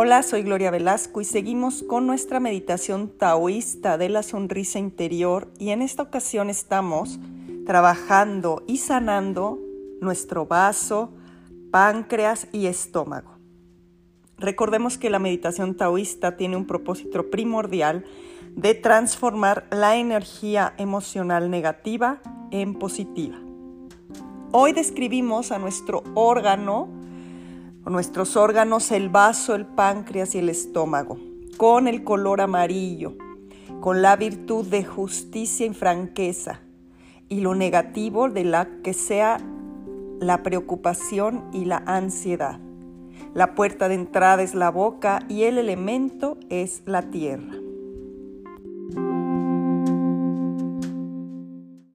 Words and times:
Hola, 0.00 0.22
soy 0.22 0.44
Gloria 0.44 0.70
Velasco 0.70 1.20
y 1.20 1.24
seguimos 1.24 1.82
con 1.82 2.06
nuestra 2.06 2.38
meditación 2.38 3.08
taoísta 3.08 3.98
de 3.98 4.08
la 4.08 4.22
sonrisa 4.22 4.78
interior 4.78 5.48
y 5.58 5.70
en 5.70 5.82
esta 5.82 6.04
ocasión 6.04 6.50
estamos 6.50 7.18
trabajando 7.66 8.62
y 8.68 8.76
sanando 8.76 9.58
nuestro 10.00 10.46
vaso, 10.46 11.10
páncreas 11.72 12.46
y 12.52 12.66
estómago. 12.66 13.38
Recordemos 14.36 14.98
que 14.98 15.10
la 15.10 15.18
meditación 15.18 15.76
taoísta 15.76 16.36
tiene 16.36 16.56
un 16.56 16.68
propósito 16.68 17.28
primordial 17.28 18.04
de 18.54 18.74
transformar 18.74 19.66
la 19.72 19.96
energía 19.96 20.74
emocional 20.78 21.50
negativa 21.50 22.22
en 22.52 22.74
positiva. 22.74 23.40
Hoy 24.52 24.72
describimos 24.74 25.50
a 25.50 25.58
nuestro 25.58 26.04
órgano 26.14 26.88
nuestros 27.90 28.36
órganos, 28.36 28.90
el 28.92 29.08
vaso, 29.08 29.54
el 29.54 29.66
páncreas 29.66 30.34
y 30.34 30.38
el 30.38 30.48
estómago, 30.48 31.18
con 31.56 31.88
el 31.88 32.04
color 32.04 32.40
amarillo, 32.40 33.14
con 33.80 34.02
la 34.02 34.16
virtud 34.16 34.66
de 34.66 34.84
justicia 34.84 35.66
y 35.66 35.74
franqueza, 35.74 36.60
y 37.28 37.40
lo 37.40 37.54
negativo 37.54 38.28
de 38.28 38.44
la 38.44 38.68
que 38.82 38.94
sea 38.94 39.38
la 40.20 40.42
preocupación 40.42 41.44
y 41.52 41.64
la 41.64 41.82
ansiedad. 41.86 42.60
La 43.34 43.54
puerta 43.54 43.88
de 43.88 43.94
entrada 43.94 44.42
es 44.42 44.54
la 44.54 44.70
boca 44.70 45.20
y 45.28 45.42
el 45.42 45.58
elemento 45.58 46.38
es 46.48 46.82
la 46.86 47.02
tierra. 47.02 47.67